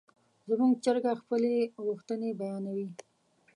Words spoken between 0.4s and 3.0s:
زموږ چرګه خپلې غوښتنې بیانوي.